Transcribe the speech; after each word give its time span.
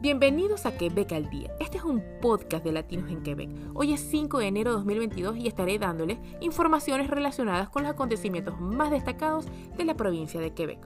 Bienvenidos 0.00 0.64
a 0.64 0.78
Quebec 0.78 1.12
al 1.12 1.28
Día. 1.28 1.50
Este 1.60 1.76
es 1.76 1.84
un 1.84 2.02
podcast 2.22 2.64
de 2.64 2.72
Latinos 2.72 3.10
en 3.10 3.22
Quebec. 3.22 3.50
Hoy 3.74 3.92
es 3.92 4.00
5 4.00 4.38
de 4.38 4.46
enero 4.46 4.70
de 4.70 4.76
2022 4.76 5.36
y 5.36 5.46
estaré 5.46 5.78
dándoles 5.78 6.16
informaciones 6.40 7.10
relacionadas 7.10 7.68
con 7.68 7.82
los 7.82 7.92
acontecimientos 7.92 8.58
más 8.58 8.90
destacados 8.90 9.44
de 9.76 9.84
la 9.84 9.96
provincia 9.96 10.40
de 10.40 10.54
Quebec. 10.54 10.78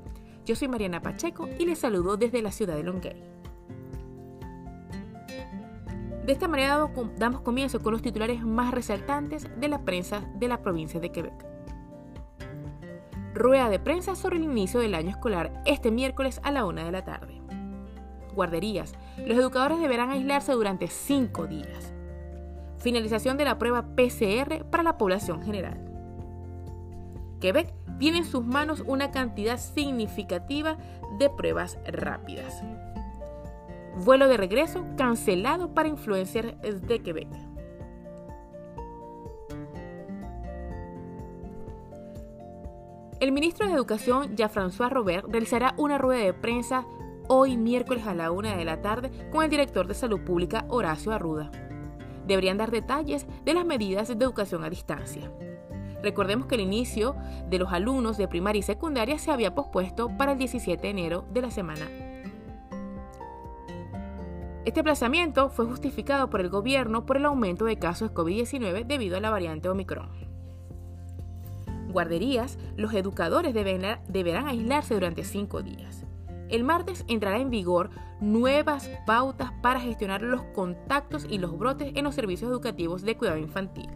Yo 0.45 0.57
soy 0.57 0.67
Mariana 0.67 1.01
Pacheco 1.01 1.49
y 1.61 1.65
les 1.65 1.79
saludo 1.79 2.17
desde 2.17 2.43
la 2.43 2.51
ciudad 2.51 2.75
de 2.75 2.83
Longueuil. 2.83 3.23
De 6.27 6.33
esta 6.33 6.49
manera 6.49 6.91
damos 7.17 7.43
comienzo 7.43 7.79
con 7.79 7.93
los 7.93 8.03
titulares 8.03 8.43
más 8.43 8.75
resaltantes 8.75 9.49
de 9.61 9.69
la 9.69 9.85
prensa 9.85 10.29
de 10.41 10.49
la 10.49 10.61
provincia 10.61 10.99
de 10.99 11.13
Quebec. 11.13 11.47
Rueda 13.33 13.69
de 13.69 13.79
prensa 13.79 14.17
sobre 14.17 14.39
el 14.39 14.43
inicio 14.43 14.81
del 14.81 14.97
año 14.97 15.11
escolar 15.11 15.63
este 15.67 15.93
miércoles 15.93 16.41
a 16.43 16.51
la 16.51 16.65
una 16.65 16.85
de 16.85 16.91
la 16.91 17.05
tarde 17.05 17.44
guarderías. 18.35 18.95
Los 19.19 19.39
educadores 19.39 19.81
deberán 19.81 20.11
aislarse 20.11 20.53
durante 20.53 20.89
cinco 20.89 21.47
días. 21.47 21.93
Finalización 22.79 23.37
de 23.37 23.45
la 23.45 23.59
prueba 23.59 23.95
PCR 23.97 24.65
para 24.71 24.83
la 24.83 24.99
población 24.99 25.43
general. 25.43 25.81
Quebec 27.41 27.73
tiene 27.99 28.19
en 28.19 28.25
sus 28.25 28.45
manos 28.45 28.83
una 28.87 29.11
cantidad 29.11 29.59
significativa 29.59 30.77
de 31.19 31.31
pruebas 31.31 31.79
rápidas. 31.87 32.63
Vuelo 34.05 34.29
de 34.29 34.37
regreso 34.37 34.85
cancelado 34.97 35.73
para 35.73 35.89
influencers 35.89 36.55
de 36.61 37.03
Quebec. 37.03 37.29
El 43.21 43.33
ministro 43.33 43.67
de 43.67 43.73
Educación, 43.73 44.37
Jean-François 44.37 44.91
Robert, 44.91 45.27
realizará 45.31 45.75
una 45.79 45.97
rueda 45.97 46.25
de 46.25 46.35
prensa 46.35 46.85
hoy 47.29 47.57
miércoles 47.57 48.07
a 48.07 48.15
la 48.15 48.31
una 48.31 48.57
de 48.57 48.65
la 48.65 48.81
tarde 48.81 49.11
con 49.31 49.45
el 49.45 49.51
director 49.51 49.87
de 49.87 49.95
Salud 49.95 50.21
Pública 50.21 50.65
Horacio 50.69 51.13
Arruda. 51.13 51.51
Deberían 52.27 52.59
dar 52.59 52.71
detalles 52.71 53.27
de 53.45 53.55
las 53.55 53.65
medidas 53.65 54.09
de 54.09 54.15
educación 54.15 54.65
a 54.65 54.71
distancia. 54.71 55.31
Recordemos 56.03 56.47
que 56.47 56.57
el 56.57 56.61
inicio 56.61 57.17
de 57.49 57.59
los 57.59 57.73
alumnos 57.73 58.17
de 58.19 58.29
primaria 58.29 58.61
y 58.61 58.63
secundaria 58.63 59.19
se 59.19 59.31
había 59.31 59.55
pospuesto 59.55 60.09
para 60.17 60.33
el 60.33 60.39
17 60.39 60.83
de 60.83 60.91
enero 60.91 61.25
de 61.33 61.43
la 61.43 61.51
semana. 61.51 61.89
Este 64.65 64.81
aplazamiento 64.81 65.51
fue 65.51 65.67
justificado 65.67 66.31
por 66.31 66.41
el 66.41 66.49
gobierno 66.49 67.05
por 67.05 67.19
el 67.19 67.27
aumento 67.27 67.67
de 67.67 67.79
casos 67.79 68.11
de 68.11 68.15
COVID-19 68.15 68.87
debido 68.87 69.17
a 69.17 69.21
la 69.21 69.31
variante 69.31 69.69
Omicron. 69.69 70.09
Guarderías, 71.91 72.59
los 72.77 72.93
educadores 72.95 73.55
deberán 73.55 74.47
aislarse 74.49 74.95
durante 74.95 75.23
cinco 75.23 75.63
días. 75.63 76.05
El 76.49 76.65
martes 76.65 77.05
entrará 77.09 77.39
en 77.39 77.51
vigor 77.51 77.91
nuevas 78.21 78.91
pautas 79.07 79.53
para 79.63 79.81
gestionar 79.81 80.23
los 80.23 80.43
contactos 80.55 81.27
y 81.29 81.39
los 81.39 81.59
brotes 81.59 81.93
en 81.95 82.05
los 82.05 82.15
servicios 82.15 82.51
educativos 82.51 83.03
de 83.03 83.17
cuidado 83.17 83.39
infantil. 83.39 83.91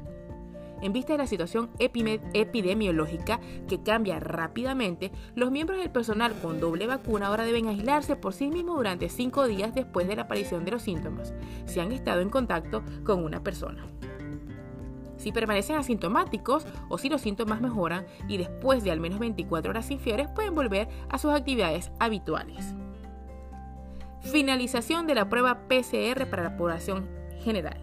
En 0.80 0.92
vista 0.92 1.12
de 1.12 1.18
la 1.18 1.26
situación 1.26 1.70
epidemiológica 1.78 3.40
que 3.66 3.82
cambia 3.82 4.20
rápidamente, 4.20 5.10
los 5.34 5.50
miembros 5.50 5.80
del 5.80 5.90
personal 5.90 6.34
con 6.40 6.60
doble 6.60 6.86
vacuna 6.86 7.26
ahora 7.26 7.44
deben 7.44 7.66
aislarse 7.66 8.14
por 8.14 8.32
sí 8.32 8.48
mismos 8.48 8.76
durante 8.76 9.08
cinco 9.08 9.48
días 9.48 9.74
después 9.74 10.06
de 10.06 10.14
la 10.14 10.22
aparición 10.22 10.64
de 10.64 10.70
los 10.70 10.82
síntomas, 10.82 11.34
si 11.66 11.80
han 11.80 11.90
estado 11.90 12.20
en 12.20 12.30
contacto 12.30 12.84
con 13.04 13.24
una 13.24 13.42
persona. 13.42 13.86
Si 15.18 15.32
permanecen 15.32 15.76
asintomáticos 15.76 16.66
o 16.88 16.96
si 16.96 17.08
los 17.08 17.20
síntomas 17.20 17.60
mejoran 17.60 18.06
y 18.26 18.38
después 18.38 18.82
de 18.82 18.90
al 18.90 19.00
menos 19.00 19.18
24 19.18 19.70
horas 19.70 19.86
sin 19.86 19.98
pueden 20.34 20.54
volver 20.54 20.88
a 21.10 21.18
sus 21.18 21.32
actividades 21.32 21.92
habituales. 21.98 22.74
Finalización 24.20 25.06
de 25.06 25.14
la 25.14 25.28
prueba 25.28 25.68
PCR 25.68 26.26
para 26.28 26.42
la 26.42 26.56
población 26.56 27.08
general. 27.40 27.78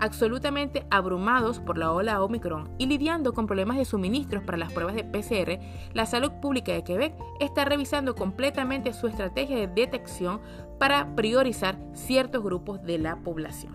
Absolutamente 0.00 0.86
abrumados 0.90 1.58
por 1.58 1.76
la 1.76 1.92
ola 1.92 2.22
Omicron 2.22 2.70
y 2.78 2.86
lidiando 2.86 3.32
con 3.34 3.46
problemas 3.46 3.76
de 3.78 3.84
suministros 3.84 4.44
para 4.44 4.56
las 4.56 4.72
pruebas 4.72 4.94
de 4.94 5.02
PCR, 5.02 5.58
la 5.92 6.06
Salud 6.06 6.30
Pública 6.40 6.72
de 6.72 6.84
Quebec 6.84 7.14
está 7.40 7.64
revisando 7.64 8.14
completamente 8.14 8.92
su 8.92 9.08
estrategia 9.08 9.56
de 9.56 9.66
detección 9.66 10.40
para 10.78 11.16
priorizar 11.16 11.78
ciertos 11.94 12.44
grupos 12.44 12.80
de 12.82 12.98
la 12.98 13.16
población. 13.16 13.74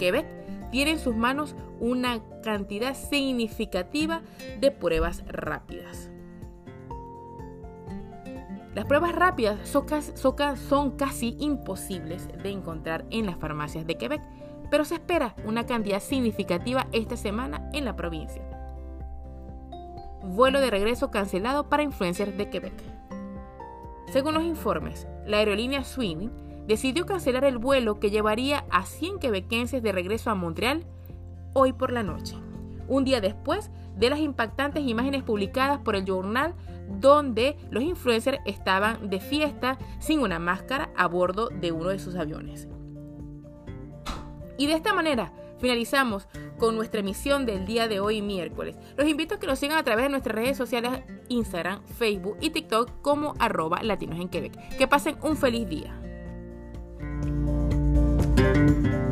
Quebec 0.00 0.26
tiene 0.70 0.92
en 0.92 0.98
sus 0.98 1.14
manos 1.14 1.54
una 1.78 2.20
cantidad 2.42 2.94
significativa 2.94 4.22
de 4.58 4.70
pruebas 4.70 5.22
rápidas. 5.26 6.10
Las 8.74 8.86
pruebas 8.86 9.14
rápidas 9.14 9.68
son 9.68 10.92
casi, 10.96 11.36
imposibles 11.38 12.28
de 12.42 12.50
encontrar 12.50 13.04
en 13.10 13.26
las 13.26 13.36
farmacias 13.36 13.86
de 13.86 13.98
Quebec, 13.98 14.22
pero 14.70 14.86
se 14.86 14.94
espera 14.94 15.34
una 15.44 15.66
cantidad 15.66 16.00
significativa 16.00 16.86
esta 16.92 17.18
semana 17.18 17.68
en 17.74 17.84
la 17.84 17.94
provincia. 17.94 18.42
Vuelo 20.22 20.60
de 20.60 20.70
regreso 20.70 21.10
cancelado 21.10 21.68
para 21.68 21.82
influencers 21.82 22.38
de 22.38 22.48
Quebec. 22.48 22.82
Según 24.12 24.32
los 24.32 24.44
informes, 24.44 25.06
la 25.26 25.38
aerolínea 25.38 25.84
Swimming 25.84 26.49
decidió 26.70 27.04
cancelar 27.04 27.42
el 27.42 27.58
vuelo 27.58 27.98
que 27.98 28.10
llevaría 28.10 28.64
a 28.70 28.86
100 28.86 29.18
quebequenses 29.18 29.82
de 29.82 29.90
regreso 29.90 30.30
a 30.30 30.36
Montreal 30.36 30.84
hoy 31.52 31.72
por 31.72 31.90
la 31.90 32.04
noche, 32.04 32.36
un 32.86 33.04
día 33.04 33.20
después 33.20 33.72
de 33.96 34.08
las 34.08 34.20
impactantes 34.20 34.86
imágenes 34.86 35.24
publicadas 35.24 35.80
por 35.80 35.96
el 35.96 36.04
Journal 36.04 36.54
donde 37.00 37.56
los 37.72 37.82
influencers 37.82 38.38
estaban 38.46 39.10
de 39.10 39.18
fiesta 39.18 39.78
sin 39.98 40.20
una 40.20 40.38
máscara 40.38 40.90
a 40.96 41.08
bordo 41.08 41.48
de 41.48 41.72
uno 41.72 41.88
de 41.88 41.98
sus 41.98 42.14
aviones. 42.14 42.68
Y 44.56 44.68
de 44.68 44.74
esta 44.74 44.94
manera 44.94 45.32
finalizamos 45.58 46.28
con 46.56 46.76
nuestra 46.76 47.00
emisión 47.00 47.46
del 47.46 47.66
día 47.66 47.88
de 47.88 47.98
hoy 47.98 48.22
miércoles. 48.22 48.76
Los 48.96 49.08
invito 49.08 49.34
a 49.34 49.40
que 49.40 49.48
nos 49.48 49.58
sigan 49.58 49.76
a 49.76 49.82
través 49.82 50.04
de 50.04 50.10
nuestras 50.10 50.36
redes 50.36 50.56
sociales 50.56 51.02
Instagram, 51.28 51.82
Facebook 51.98 52.36
y 52.40 52.50
TikTok 52.50 53.02
como 53.02 53.34
arroba 53.40 53.82
latinos 53.82 54.20
en 54.20 54.28
Quebec. 54.28 54.76
Que 54.78 54.86
pasen 54.86 55.16
un 55.22 55.36
feliz 55.36 55.68
día. 55.68 55.99
Música 58.40 59.09